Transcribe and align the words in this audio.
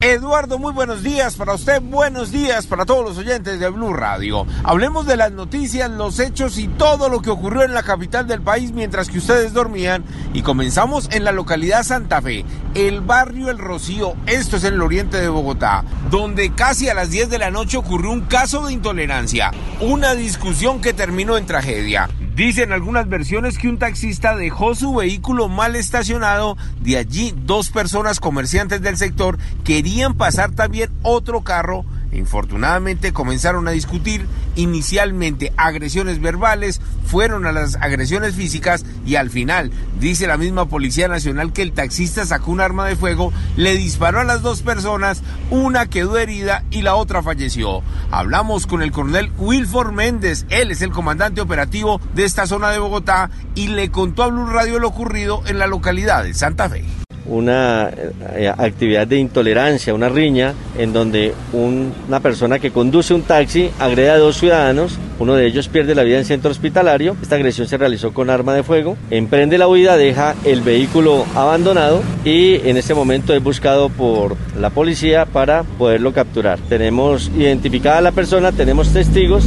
Eduardo, 0.00 0.60
muy 0.60 0.72
buenos 0.72 1.02
días 1.02 1.34
para 1.34 1.54
usted, 1.54 1.82
buenos 1.82 2.30
días 2.30 2.68
para 2.68 2.86
todos 2.86 3.04
los 3.04 3.18
oyentes 3.18 3.58
de 3.58 3.68
Blue 3.68 3.92
Radio. 3.92 4.46
Hablemos 4.62 5.06
de 5.06 5.16
las 5.16 5.32
noticias, 5.32 5.90
los 5.90 6.20
hechos 6.20 6.56
y 6.58 6.68
todo 6.68 7.08
lo 7.08 7.20
que 7.20 7.30
ocurrió 7.30 7.64
en 7.64 7.74
la 7.74 7.82
capital 7.82 8.28
del 8.28 8.40
país 8.40 8.70
mientras 8.70 9.08
que 9.08 9.18
ustedes 9.18 9.52
dormían. 9.52 10.04
Y 10.34 10.42
comenzamos 10.42 11.08
en 11.10 11.24
la 11.24 11.32
localidad 11.32 11.82
Santa 11.82 12.22
Fe, 12.22 12.44
el 12.76 13.00
barrio 13.00 13.50
El 13.50 13.58
Rocío, 13.58 14.14
esto 14.26 14.58
es 14.58 14.62
en 14.62 14.74
el 14.74 14.82
oriente 14.82 15.20
de 15.20 15.28
Bogotá, 15.28 15.82
donde 16.12 16.52
casi 16.52 16.88
a 16.88 16.94
las 16.94 17.10
10 17.10 17.28
de 17.28 17.38
la 17.38 17.50
noche 17.50 17.76
ocurrió 17.76 18.12
un 18.12 18.20
caso 18.20 18.64
de 18.68 18.74
intolerancia, 18.74 19.50
una 19.80 20.14
discusión 20.14 20.80
que 20.80 20.92
terminó 20.92 21.36
en 21.36 21.46
tragedia. 21.46 22.08
Dicen 22.38 22.72
algunas 22.72 23.08
versiones 23.08 23.58
que 23.58 23.66
un 23.66 23.80
taxista 23.80 24.36
dejó 24.36 24.76
su 24.76 24.94
vehículo 24.94 25.48
mal 25.48 25.74
estacionado. 25.74 26.56
De 26.80 26.96
allí, 26.96 27.34
dos 27.36 27.70
personas 27.70 28.20
comerciantes 28.20 28.80
del 28.80 28.96
sector 28.96 29.38
querían 29.64 30.14
pasar 30.16 30.52
también 30.52 30.88
otro 31.02 31.42
carro 31.42 31.84
Infortunadamente 32.12 33.12
comenzaron 33.12 33.68
a 33.68 33.72
discutir 33.72 34.26
inicialmente 34.56 35.52
agresiones 35.56 36.20
verbales, 36.20 36.80
fueron 37.04 37.46
a 37.46 37.52
las 37.52 37.76
agresiones 37.76 38.34
físicas 38.34 38.84
y 39.06 39.16
al 39.16 39.30
final, 39.30 39.70
dice 40.00 40.26
la 40.26 40.36
misma 40.36 40.68
Policía 40.68 41.08
Nacional 41.08 41.52
que 41.52 41.62
el 41.62 41.72
taxista 41.72 42.24
sacó 42.24 42.50
un 42.50 42.60
arma 42.60 42.86
de 42.86 42.96
fuego, 42.96 43.32
le 43.56 43.76
disparó 43.76 44.20
a 44.20 44.24
las 44.24 44.42
dos 44.42 44.62
personas, 44.62 45.22
una 45.50 45.86
quedó 45.86 46.18
herida 46.18 46.64
y 46.70 46.82
la 46.82 46.94
otra 46.94 47.22
falleció. 47.22 47.82
Hablamos 48.10 48.66
con 48.66 48.82
el 48.82 48.90
coronel 48.90 49.30
Wilford 49.38 49.92
Méndez, 49.92 50.46
él 50.48 50.70
es 50.70 50.82
el 50.82 50.90
comandante 50.90 51.40
operativo 51.40 52.00
de 52.14 52.24
esta 52.24 52.46
zona 52.46 52.70
de 52.70 52.78
Bogotá 52.78 53.30
y 53.54 53.68
le 53.68 53.90
contó 53.90 54.22
a 54.22 54.28
Blue 54.28 54.46
Radio 54.46 54.78
lo 54.78 54.88
ocurrido 54.88 55.42
en 55.46 55.58
la 55.58 55.66
localidad 55.66 56.24
de 56.24 56.34
Santa 56.34 56.68
Fe 56.68 56.84
una 57.28 57.90
eh, 58.34 58.52
actividad 58.56 59.06
de 59.06 59.18
intolerancia, 59.18 59.94
una 59.94 60.08
riña, 60.08 60.54
en 60.78 60.92
donde 60.92 61.34
una 61.52 62.20
persona 62.20 62.58
que 62.58 62.70
conduce 62.70 63.14
un 63.14 63.22
taxi 63.22 63.70
agrede 63.78 64.10
a 64.10 64.18
dos 64.18 64.38
ciudadanos, 64.38 64.98
uno 65.18 65.34
de 65.34 65.46
ellos 65.46 65.68
pierde 65.68 65.94
la 65.94 66.04
vida 66.04 66.18
en 66.18 66.24
centro 66.24 66.50
hospitalario, 66.50 67.16
esta 67.20 67.36
agresión 67.36 67.66
se 67.66 67.76
realizó 67.76 68.12
con 68.12 68.30
arma 68.30 68.54
de 68.54 68.62
fuego, 68.62 68.96
emprende 69.10 69.58
la 69.58 69.68
huida, 69.68 69.96
deja 69.96 70.34
el 70.44 70.60
vehículo 70.60 71.26
abandonado 71.34 72.02
y 72.24 72.56
en 72.68 72.76
este 72.76 72.94
momento 72.94 73.34
es 73.34 73.42
buscado 73.42 73.88
por 73.88 74.36
la 74.58 74.70
policía 74.70 75.26
para 75.26 75.62
poderlo 75.62 76.12
capturar. 76.12 76.58
Tenemos 76.68 77.30
identificada 77.36 77.98
a 77.98 78.02
la 78.02 78.12
persona, 78.12 78.52
tenemos 78.52 78.92
testigos 78.92 79.44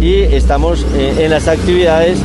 y 0.00 0.14
estamos 0.14 0.84
eh, 0.96 1.24
en 1.24 1.30
las 1.30 1.48
actividades 1.48 2.18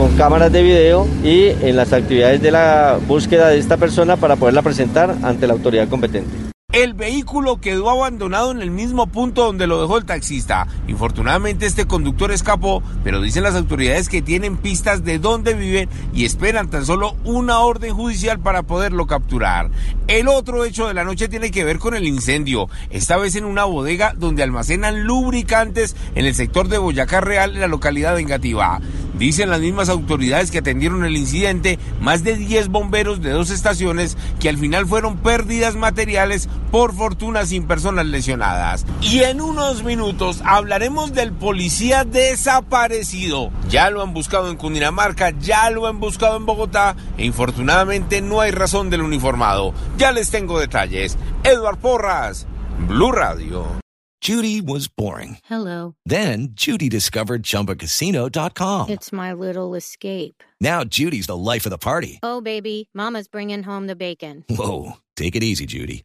con 0.00 0.16
cámaras 0.16 0.50
de 0.50 0.62
video 0.62 1.06
y 1.22 1.48
en 1.48 1.76
las 1.76 1.92
actividades 1.92 2.40
de 2.40 2.50
la 2.50 2.98
búsqueda 3.06 3.48
de 3.48 3.58
esta 3.58 3.76
persona 3.76 4.16
para 4.16 4.36
poderla 4.36 4.62
presentar 4.62 5.14
ante 5.22 5.46
la 5.46 5.52
autoridad 5.52 5.88
competente. 5.88 6.49
El 6.72 6.94
vehículo 6.94 7.60
quedó 7.60 7.90
abandonado 7.90 8.52
en 8.52 8.62
el 8.62 8.70
mismo 8.70 9.08
punto 9.08 9.44
donde 9.44 9.66
lo 9.66 9.80
dejó 9.80 9.98
el 9.98 10.04
taxista. 10.04 10.68
Infortunadamente 10.86 11.66
este 11.66 11.86
conductor 11.86 12.30
escapó, 12.30 12.80
pero 13.02 13.20
dicen 13.20 13.42
las 13.42 13.56
autoridades 13.56 14.08
que 14.08 14.22
tienen 14.22 14.56
pistas 14.56 15.02
de 15.02 15.18
dónde 15.18 15.54
vive 15.54 15.88
y 16.14 16.24
esperan 16.24 16.70
tan 16.70 16.86
solo 16.86 17.16
una 17.24 17.58
orden 17.58 17.92
judicial 17.92 18.38
para 18.38 18.62
poderlo 18.62 19.08
capturar. 19.08 19.68
El 20.06 20.28
otro 20.28 20.64
hecho 20.64 20.86
de 20.86 20.94
la 20.94 21.02
noche 21.02 21.26
tiene 21.26 21.50
que 21.50 21.64
ver 21.64 21.80
con 21.80 21.94
el 21.94 22.06
incendio, 22.06 22.68
esta 22.90 23.16
vez 23.16 23.34
en 23.34 23.46
una 23.46 23.64
bodega 23.64 24.14
donde 24.16 24.44
almacenan 24.44 25.02
lubricantes 25.02 25.96
en 26.14 26.24
el 26.24 26.36
sector 26.36 26.68
de 26.68 26.78
Boyacá 26.78 27.20
Real 27.20 27.54
en 27.54 27.62
la 27.62 27.66
localidad 27.66 28.14
de 28.14 28.22
Engativá. 28.22 28.80
Dicen 29.18 29.50
las 29.50 29.60
mismas 29.60 29.88
autoridades 29.88 30.50
que 30.50 30.58
atendieron 30.58 31.04
el 31.04 31.16
incidente 31.16 31.78
más 32.00 32.24
de 32.24 32.36
10 32.36 32.68
bomberos 32.68 33.20
de 33.20 33.30
dos 33.30 33.50
estaciones 33.50 34.16
que 34.40 34.48
al 34.48 34.56
final 34.56 34.86
fueron 34.86 35.18
pérdidas 35.18 35.76
materiales 35.76 36.48
por 36.70 36.94
fortuna 36.94 37.46
sin 37.46 37.66
personas 37.66 38.06
lesionadas. 38.06 38.86
Y 39.00 39.20
en 39.20 39.40
unos 39.40 39.82
minutos 39.82 40.40
hablaremos 40.44 41.12
del 41.12 41.32
policía 41.32 42.04
desaparecido. 42.04 43.50
Ya 43.68 43.90
lo 43.90 44.02
han 44.02 44.14
buscado 44.14 44.50
en 44.50 44.56
Cundinamarca, 44.56 45.30
ya 45.38 45.70
lo 45.70 45.86
han 45.86 46.00
buscado 46.00 46.36
en 46.36 46.46
Bogotá 46.46 46.96
e 47.16 47.24
infortunadamente 47.24 48.22
no 48.22 48.40
hay 48.40 48.50
razón 48.50 48.90
del 48.90 49.02
uniformado. 49.02 49.72
Ya 49.96 50.12
les 50.12 50.30
tengo 50.30 50.58
detalles. 50.58 51.16
Edward 51.44 51.78
Porras, 51.78 52.46
Blue 52.86 53.12
Radio. 53.12 53.80
Judy 54.22 54.60
was 54.60 54.86
boring. 54.86 55.38
Hello. 55.44 55.94
Then 56.04 56.48
Judy 56.52 56.90
discovered 56.90 57.42
chumbacasino.com. 57.42 58.90
It's 58.90 59.12
my 59.12 59.32
little 59.32 59.74
escape. 59.74 60.44
Now 60.60 60.84
Judy's 60.84 61.26
the 61.26 61.36
life 61.36 61.64
of 61.64 61.70
the 61.70 61.78
party. 61.78 62.18
Oh, 62.22 62.42
baby, 62.42 62.90
Mama's 62.92 63.28
bringing 63.28 63.62
home 63.62 63.86
the 63.86 63.96
bacon. 63.96 64.44
Whoa. 64.50 64.98
Take 65.16 65.36
it 65.36 65.42
easy, 65.42 65.64
Judy. 65.66 66.04